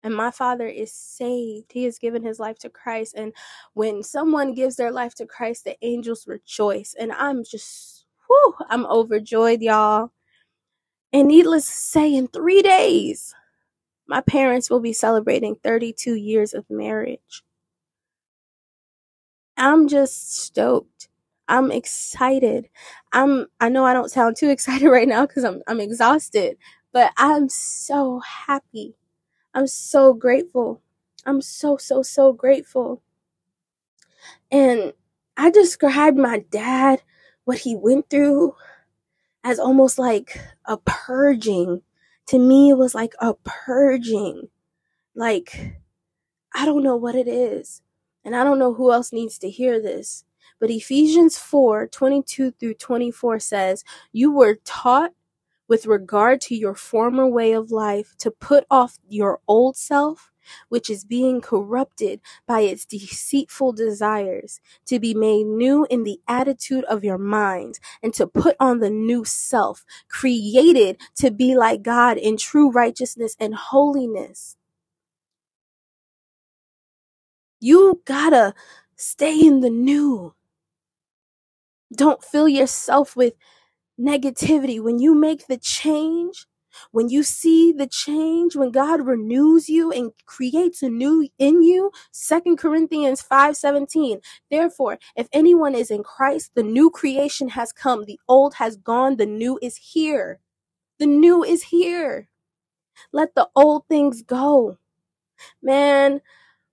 And 0.05 0.15
my 0.17 0.31
father 0.33 0.69
is 0.69 0.93
saved. 0.93 1.73
He 1.73 1.85
has 1.87 1.99
given 1.99 2.25
his 2.25 2.41
life 2.41 2.59
to 2.61 2.71
Christ. 2.71 3.15
And 3.17 3.35
when 3.75 4.05
someone 4.05 4.55
gives 4.55 4.77
their 4.77 4.93
life 4.93 5.15
to 5.17 5.27
Christ, 5.27 5.65
the 5.65 5.79
angels 5.83 6.29
rejoice. 6.29 6.95
And 7.01 7.13
I'm 7.13 7.45
just, 7.45 8.07
whew, 8.29 8.55
I'm 8.71 8.87
overjoyed, 8.87 9.63
y'all. 9.63 10.13
And 11.13 11.29
needless 11.29 11.67
to 11.67 11.77
say, 11.77 12.15
in 12.15 12.29
three 12.29 12.63
days, 12.63 13.35
my 14.09 14.21
parents 14.23 14.71
will 14.71 14.81
be 14.81 14.93
celebrating 14.95 15.57
32 15.57 16.15
years 16.17 16.55
of 16.55 16.67
marriage. 16.71 17.45
I'm 19.57 19.89
just 19.89 20.37
stoked. 20.37 21.09
I'm 21.49 21.71
excited. 21.71 22.69
I'm 23.13 23.47
I 23.61 23.69
know 23.69 23.85
I 23.85 23.95
don't 23.95 24.11
sound 24.11 24.37
too 24.37 24.51
excited 24.51 24.89
right 24.89 25.09
now 25.09 25.27
cuz 25.27 25.45
I'm 25.45 25.63
I'm 25.69 25.81
exhausted, 25.81 26.59
but 26.93 27.13
I'm 27.17 27.49
so 27.49 28.21
happy. 28.21 28.97
I'm 29.55 29.69
so 29.69 30.13
grateful. 30.13 30.83
I'm 31.25 31.41
so 31.41 31.77
so 31.77 32.03
so 32.03 32.33
grateful. 32.33 33.03
And 34.51 34.93
I 35.37 35.51
described 35.51 36.19
my 36.19 36.41
dad 36.51 37.03
what 37.45 37.59
he 37.59 37.77
went 37.77 38.11
through 38.11 38.57
as 39.45 39.59
almost 39.59 39.99
like 39.99 40.39
a 40.65 40.79
purging. 40.79 41.83
To 42.29 42.39
me, 42.39 42.71
it 42.71 42.79
was 42.79 42.95
like 42.95 43.15
a 43.21 43.35
purging. 43.45 44.49
Like, 45.15 45.79
I 46.55 46.65
don't 46.65 46.83
know 46.83 46.97
what 46.97 47.15
it 47.15 47.29
is. 47.29 47.83
And 48.25 48.35
I 48.35 48.45
don't 48.45 48.59
know 48.59 48.75
who 48.75 48.93
else 48.93 49.13
needs 49.13 49.39
to 49.39 49.51
hear 49.51 49.81
this. 49.81 50.25
But 50.61 50.71
Ephesians 50.71 51.37
4 51.37 51.89
22 51.89 52.53
through 52.53 52.75
24 52.75 53.39
says, 53.41 53.85
You 54.13 54.33
were 54.33 54.57
taught 54.65 55.13
with 55.69 55.87
regard 55.87 56.41
to 56.43 56.57
your 56.57 56.75
former 56.75 57.27
way 57.27 57.53
of 57.53 57.71
life 57.71 58.15
to 58.19 58.31
put 58.31 58.65
off 58.71 58.99
your 59.09 59.41
old 59.49 59.77
self, 59.77 60.33
which 60.69 60.91
is 60.91 61.05
being 61.05 61.41
corrupted 61.41 62.21
by 62.47 62.61
its 62.61 62.87
deceitful 62.87 63.73
desires, 63.73 64.61
to 64.87 65.01
be 65.01 65.15
made 65.15 65.47
new 65.47 65.87
in 65.91 66.05
the 66.05 66.21
attitude 66.29 66.85
of 66.85 67.05
your 67.05 67.19
mind, 67.19 67.79
and 68.03 68.15
to 68.15 68.27
put 68.27 68.57
on 68.61 68.81
the 68.81 68.91
new 68.91 69.25
self, 69.25 69.85
created 70.09 70.99
to 71.17 71.31
be 71.31 71.57
like 71.57 71.83
God 71.83 72.19
in 72.19 72.37
true 72.37 72.71
righteousness 72.71 73.37
and 73.41 73.55
holiness. 73.55 74.57
You 77.61 78.03
gotta 78.05 78.55
stay 78.97 79.41
in 79.41 79.61
the 79.61 79.71
new. 79.71 80.35
Don't 81.95 82.23
fill 82.25 82.49
yourself 82.49 83.17
with 83.17 83.35
negativity. 84.01 84.83
When 84.83 84.99
you 84.99 85.15
make 85.15 85.47
the 85.47 85.59
change, 85.59 86.47
when 86.93 87.09
you 87.09 87.23
see 87.23 87.73
the 87.73 87.87
change, 87.87 88.57
when 88.57 88.71
God 88.73 89.07
renews 89.07 89.69
you 89.69 89.93
and 89.93 90.13
creates 90.27 90.83
a 90.83 90.89
new 90.89 91.29
in 91.39 91.63
you, 91.63 91.93
Second 92.13 92.59
Corinthians 92.59 93.23
5:17. 93.23 94.21
Therefore, 94.51 94.99
if 95.17 95.29
anyone 95.33 95.75
is 95.75 95.91
in 95.91 96.03
Christ, 96.03 96.53
the 96.55 96.63
new 96.65 96.91
creation 96.91 97.51
has 97.51 97.73
come, 97.73 98.05
the 98.05 98.21
old 98.29 98.55
has 98.55 98.77
gone, 98.77 99.17
the 99.17 99.27
new 99.27 99.59
is 99.63 99.77
here. 99.77 100.41
The 100.99 101.07
new 101.07 101.45
is 101.45 101.65
here. 101.65 102.29
Let 103.13 103.35
the 103.35 103.49
old 103.57 103.89
things 103.89 104.23
go. 104.23 104.79
Man, 105.63 106.21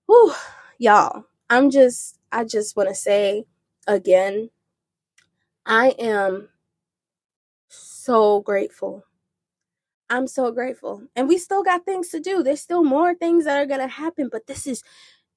whew, 0.06 0.34
y'all, 0.78 1.26
I'm 1.50 1.70
just 1.70 2.18
I 2.32 2.44
just 2.44 2.76
want 2.76 2.88
to 2.90 2.94
say 2.94 3.46
again, 3.88 4.50
I 5.66 5.90
am 5.98 6.48
so 8.04 8.40
grateful 8.40 9.04
I'm 10.10 10.26
so 10.26 10.52
grateful. 10.52 11.02
And 11.16 11.26
we 11.26 11.38
still 11.38 11.62
got 11.62 11.86
things 11.86 12.10
to 12.10 12.20
do. 12.20 12.42
There's 12.42 12.60
still 12.60 12.84
more 12.84 13.14
things 13.14 13.46
that 13.46 13.56
are 13.56 13.66
going 13.66 13.80
to 13.80 13.88
happen, 13.88 14.28
but 14.30 14.46
this 14.46 14.66
is 14.66 14.82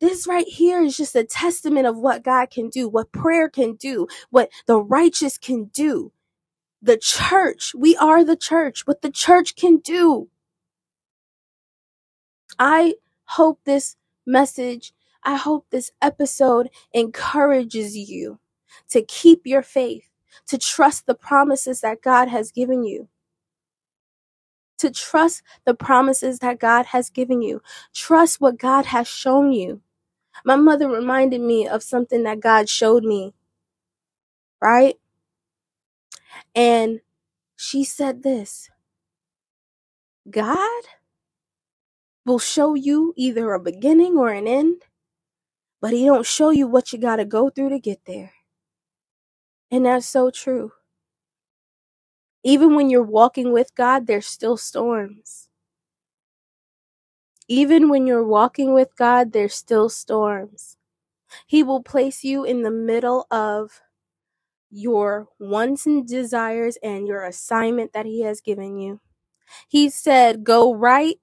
this 0.01 0.27
right 0.27 0.48
here 0.48 0.81
is 0.84 0.98
just 0.98 1.15
a 1.15 1.24
testament 1.24 1.88
of 1.88 1.98
what 1.98 2.24
God 2.24 2.50
can 2.51 2.69
do, 2.69 2.89
what 2.89 3.13
prayer 3.13 3.48
can 3.48 3.75
do, 3.75 4.07
what 4.29 4.50
the 4.67 4.77
righteous 4.77 5.38
can 5.38 5.65
do. 5.74 6.12
The 6.81 6.98
church, 6.98 7.72
we 7.74 7.95
are 7.95 8.24
the 8.25 8.36
church, 8.36 8.86
what 8.86 9.01
the 9.01 9.10
church 9.10 9.55
can 9.55 9.77
do. 9.77 10.29
I 12.60 12.95
hope 13.25 13.62
this 13.63 13.95
message, 14.25 14.93
I 15.24 15.38
hope 15.38 15.67
this 15.69 15.91
episode 16.01 16.69
encourages 16.93 17.95
you 17.95 18.39
to 18.89 19.01
keep 19.01 19.48
your 19.48 19.63
faith, 19.63 20.10
to 20.48 20.58
trust 20.58 21.06
the 21.08 21.15
promises 21.15 21.82
that 21.82 22.01
God 22.01 22.30
has 22.30 22.51
given 22.51 22.84
you 22.84 23.08
to 24.80 24.92
trust 24.92 25.44
the 25.65 25.75
promises 25.75 26.39
that 26.39 26.60
God 26.60 26.88
has 26.88 27.10
given 27.12 27.42
you. 27.42 27.62
Trust 27.94 28.42
what 28.42 28.60
God 28.60 28.88
has 28.88 29.08
shown 29.08 29.54
you. 29.54 29.82
My 30.46 30.56
mother 30.56 30.89
reminded 30.89 31.42
me 31.42 31.68
of 31.68 31.84
something 31.84 32.24
that 32.24 32.39
God 32.39 32.70
showed 32.70 33.04
me, 33.04 33.34
right? 34.62 34.98
And 36.56 37.01
she 37.56 37.84
said 37.84 38.24
this 38.24 38.70
God 40.30 40.84
will 42.25 42.39
show 42.39 42.75
you 42.75 43.13
either 43.18 43.54
a 43.54 43.60
beginning 43.60 44.18
or 44.18 44.32
an 44.32 44.48
end, 44.48 44.84
but 45.82 45.94
He 45.94 46.06
don't 46.06 46.25
show 46.25 46.51
you 46.51 46.68
what 46.68 46.94
you 46.94 47.00
got 47.00 47.18
to 47.18 47.25
go 47.25 47.50
through 47.50 47.70
to 47.70 47.80
get 47.80 48.01
there. 48.06 48.34
And 49.72 49.86
that's 49.86 50.05
so 50.05 50.31
true. 50.31 50.72
Even 52.43 52.75
when 52.75 52.89
you're 52.89 53.03
walking 53.03 53.51
with 53.51 53.74
God, 53.75 54.07
there's 54.07 54.27
still 54.27 54.57
storms. 54.57 55.50
Even 57.48 57.89
when 57.89 58.07
you're 58.07 58.25
walking 58.25 58.74
with 58.74 58.95
God, 58.95 59.34
there's 59.34 59.55
still 59.55 59.89
storms. 59.89 60.77
He 61.48 61.63
will 61.63 61.84
place 61.84 62.24
you 62.24 62.43
in 62.43 62.63
the 62.63 62.72
middle 62.72 63.27
of 63.31 63.82
your 64.71 65.28
wants 65.39 65.86
and 65.86 66.08
desires 66.08 66.78
and 66.84 67.08
your 67.08 67.23
assignment 67.23 67.93
that 67.93 68.06
He 68.06 68.21
has 68.23 68.41
given 68.41 68.78
you. 68.78 68.99
He 69.69 69.89
said, 69.89 70.43
go 70.43 70.73
right, 70.75 71.17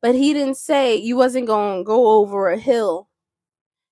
but 0.00 0.14
He 0.14 0.32
didn't 0.32 0.56
say 0.56 0.96
you 0.96 1.16
wasn't 1.16 1.46
going 1.46 1.80
to 1.80 1.84
go 1.84 2.20
over 2.20 2.50
a 2.50 2.58
hill. 2.58 3.08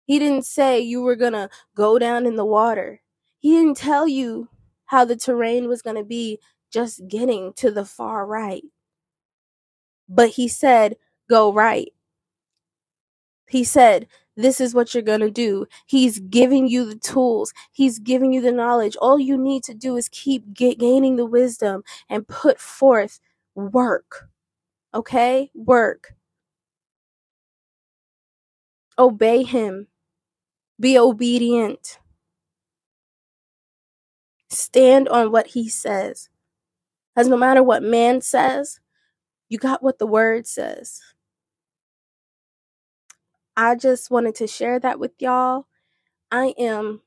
He 0.06 0.18
didn't 0.18 0.46
say 0.46 0.80
you 0.80 1.02
were 1.02 1.16
going 1.16 1.34
to 1.34 1.50
go 1.74 1.98
down 1.98 2.26
in 2.26 2.36
the 2.36 2.44
water. 2.44 3.02
He 3.40 3.50
didn't 3.56 3.76
tell 3.76 4.06
you 4.06 4.48
how 4.86 5.04
the 5.04 5.16
terrain 5.16 5.68
was 5.68 5.82
going 5.82 5.96
to 5.96 6.04
be 6.04 6.38
just 6.70 7.08
getting 7.08 7.52
to 7.54 7.70
the 7.72 7.84
far 7.84 8.24
right. 8.26 8.62
But 10.10 10.30
He 10.30 10.46
said, 10.48 10.96
go 11.28 11.52
right. 11.52 11.92
He 13.48 13.64
said, 13.64 14.06
This 14.36 14.60
is 14.60 14.74
what 14.74 14.94
you're 14.94 15.02
going 15.02 15.20
to 15.20 15.30
do. 15.30 15.66
He's 15.86 16.18
giving 16.20 16.68
you 16.68 16.84
the 16.86 16.98
tools, 16.98 17.52
He's 17.72 17.98
giving 17.98 18.32
you 18.32 18.40
the 18.40 18.52
knowledge. 18.52 18.96
All 18.96 19.18
you 19.18 19.36
need 19.36 19.64
to 19.64 19.74
do 19.74 19.96
is 19.96 20.08
keep 20.08 20.54
gaining 20.54 21.16
the 21.16 21.26
wisdom 21.26 21.82
and 22.08 22.26
put 22.28 22.58
forth 22.60 23.20
work. 23.54 24.28
Okay? 24.94 25.50
Work. 25.54 26.14
Obey 28.98 29.42
Him, 29.42 29.88
be 30.80 30.98
obedient. 30.98 31.98
Stand 34.50 35.08
on 35.08 35.32
what 35.32 35.48
He 35.48 35.68
says. 35.68 36.28
Because 37.14 37.28
no 37.28 37.36
matter 37.36 37.62
what 37.62 37.82
man 37.82 38.20
says, 38.20 38.80
you 39.48 39.58
got 39.58 39.82
what 39.82 39.98
the 39.98 40.06
word 40.06 40.46
says. 40.46 41.00
I 43.56 43.76
just 43.76 44.10
wanted 44.10 44.34
to 44.36 44.46
share 44.46 44.80
that 44.80 44.98
with 45.00 45.12
y'all. 45.20 45.66
I 46.32 46.54
am 46.58 47.02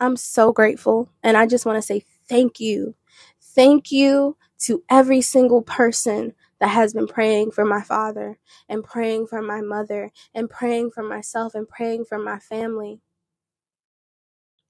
I'm 0.00 0.16
so 0.16 0.52
grateful 0.52 1.10
and 1.22 1.36
I 1.36 1.46
just 1.46 1.66
want 1.66 1.76
to 1.76 1.82
say 1.82 2.04
thank 2.28 2.60
you. 2.60 2.94
Thank 3.42 3.90
you 3.90 4.36
to 4.60 4.82
every 4.90 5.20
single 5.22 5.62
person 5.62 6.34
that 6.60 6.68
has 6.68 6.94
been 6.94 7.06
praying 7.06 7.52
for 7.52 7.64
my 7.64 7.82
father 7.82 8.38
and 8.68 8.84
praying 8.84 9.26
for 9.28 9.42
my 9.42 9.60
mother 9.60 10.12
and 10.34 10.50
praying 10.50 10.90
for 10.92 11.02
myself 11.02 11.54
and 11.54 11.68
praying 11.68 12.04
for 12.04 12.18
my 12.18 12.38
family. 12.38 13.00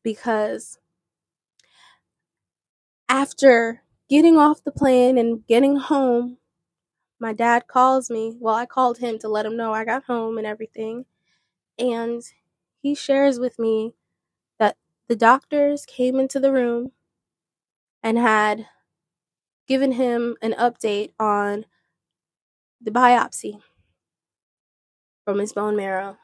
Because 0.03 0.79
after 3.09 3.83
getting 4.09 4.37
off 4.39 4.65
the 4.65 4.73
plane 4.73 5.19
and 5.19 5.47
getting 5.47 5.77
home, 5.77 6.39
my 7.21 7.33
dad 7.33 7.67
calls 7.69 8.11
me. 8.11 8.37
Well, 8.41 8.55
I 8.55 8.67
called 8.67 8.99
him 8.99 9.19
to 9.21 9.29
let 9.29 9.47
him 9.47 9.57
know 9.57 9.73
I 9.75 9.85
got 9.85 10.05
home 10.05 10.39
and 10.39 10.47
everything. 10.47 11.07
And 11.79 12.23
he 12.83 12.95
shares 12.95 13.41
with 13.41 13.59
me 13.59 13.95
that 14.59 14.77
the 15.09 15.17
doctors 15.17 15.87
came 15.87 16.19
into 16.21 16.41
the 16.41 16.53
room 16.53 16.93
and 18.03 18.19
had 18.19 18.67
given 19.69 19.93
him 19.93 20.37
an 20.43 20.53
update 20.55 21.13
on 21.21 21.67
the 22.81 22.91
biopsy 22.91 23.61
from 25.25 25.39
his 25.39 25.53
bone 25.53 25.77
marrow. 25.77 26.19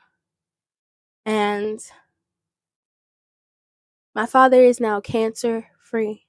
And 1.26 1.80
my 4.14 4.26
father 4.26 4.62
is 4.62 4.80
now 4.80 5.00
cancer 5.00 5.68
free. 5.78 6.23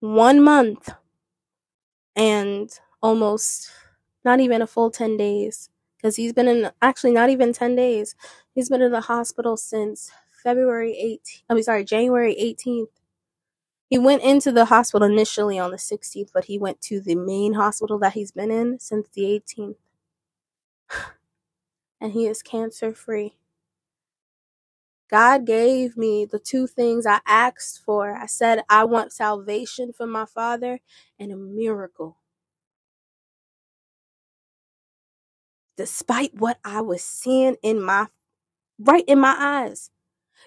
One 0.00 0.42
month 0.42 0.90
and 2.16 2.70
almost 3.02 3.70
not 4.24 4.40
even 4.40 4.62
a 4.62 4.66
full 4.66 4.90
10 4.90 5.16
days 5.16 5.70
because 5.96 6.16
he's 6.16 6.32
been 6.32 6.48
in 6.48 6.70
actually 6.82 7.12
not 7.12 7.30
even 7.30 7.52
10 7.52 7.74
days. 7.76 8.14
He's 8.54 8.68
been 8.68 8.82
in 8.82 8.92
the 8.92 9.02
hospital 9.02 9.56
since 9.56 10.10
February 10.42 10.92
18th. 10.92 11.42
I'm 11.48 11.62
sorry, 11.62 11.84
January 11.84 12.34
18th. 12.34 12.90
He 13.90 13.98
went 13.98 14.22
into 14.22 14.52
the 14.52 14.66
hospital 14.66 15.08
initially 15.08 15.58
on 15.58 15.70
the 15.70 15.78
16th, 15.78 16.30
but 16.34 16.46
he 16.46 16.58
went 16.58 16.80
to 16.82 17.00
the 17.00 17.14
main 17.14 17.54
hospital 17.54 17.98
that 18.00 18.14
he's 18.14 18.32
been 18.32 18.50
in 18.50 18.78
since 18.80 19.08
the 19.14 19.22
18th. 19.24 19.76
And 22.00 22.12
he 22.12 22.26
is 22.26 22.42
cancer 22.42 22.94
free. 22.94 23.36
God 25.10 25.46
gave 25.46 25.96
me 25.96 26.26
the 26.26 26.40
two 26.40 26.66
things 26.66 27.06
I 27.06 27.20
asked 27.26 27.82
for. 27.84 28.16
I 28.16 28.26
said, 28.26 28.64
I 28.70 28.84
want 28.84 29.12
salvation 29.12 29.92
for 29.92 30.06
my 30.06 30.26
father 30.26 30.80
and 31.18 31.32
a 31.32 31.36
miracle. 31.36 32.18
Despite 35.76 36.34
what 36.36 36.58
I 36.64 36.82
was 36.82 37.04
seeing 37.04 37.56
in 37.62 37.82
my 37.82 38.08
right 38.80 39.04
in 39.08 39.20
my 39.20 39.36
eyes. 39.38 39.90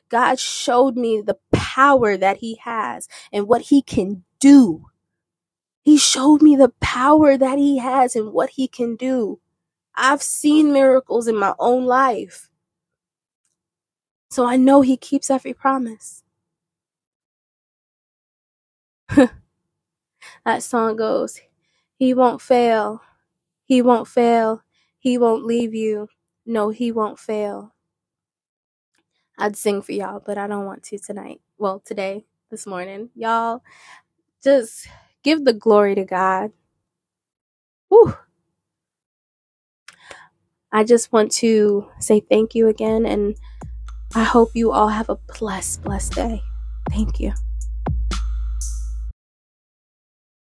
God 0.09 0.39
showed 0.39 0.97
me 0.97 1.21
the 1.25 1.37
power 1.51 2.17
that 2.17 2.37
He 2.37 2.57
has 2.63 3.07
and 3.33 3.47
what 3.47 3.63
He 3.63 3.81
can 3.81 4.23
do. 4.39 4.85
He 5.83 5.97
showed 5.97 6.43
me 6.43 6.57
the 6.57 6.73
power 6.81 7.37
that 7.37 7.59
He 7.59 7.79
has 7.79 8.15
and 8.15 8.33
what 8.33 8.51
He 8.51 8.67
can 8.69 8.97
do. 8.97 9.39
I've 9.95 10.23
seen 10.23 10.73
miracles 10.73 11.27
in 11.27 11.37
my 11.37 11.55
own 11.59 11.85
life. 11.85 12.50
So 14.31 14.45
I 14.45 14.55
know 14.57 14.81
He 14.81 14.97
keeps 14.97 15.29
every 15.29 15.53
promise. 15.53 16.23
that 19.09 20.63
song 20.63 20.95
goes, 20.95 21.41
He 21.97 22.13
won't 22.13 22.41
fail. 22.41 23.01
He 23.65 23.81
won't 23.81 24.07
fail. 24.07 24.63
He 24.99 25.17
won't 25.17 25.45
leave 25.45 25.73
you. 25.75 26.07
No, 26.45 26.69
He 26.69 26.91
won't 26.91 27.19
fail. 27.19 27.75
I'd 29.37 29.57
sing 29.57 29.81
for 29.81 29.91
y'all, 29.91 30.21
but 30.25 30.37
I 30.37 30.47
don't 30.47 30.65
want 30.65 30.83
to 30.83 30.99
tonight. 30.99 31.41
Well, 31.57 31.81
today, 31.83 32.25
this 32.51 32.67
morning. 32.67 33.09
Y'all, 33.15 33.63
just 34.43 34.87
give 35.23 35.45
the 35.45 35.53
glory 35.53 35.95
to 35.95 36.05
God. 36.05 36.51
Whew. 37.89 38.15
I 40.71 40.83
just 40.83 41.11
want 41.11 41.31
to 41.33 41.87
say 41.99 42.19
thank 42.21 42.55
you 42.55 42.67
again, 42.67 43.05
and 43.05 43.35
I 44.13 44.23
hope 44.23 44.51
you 44.53 44.71
all 44.71 44.89
have 44.89 45.09
a 45.09 45.15
blessed, 45.39 45.83
blessed 45.83 46.15
day. 46.15 46.41
Thank 46.89 47.19
you. 47.19 47.33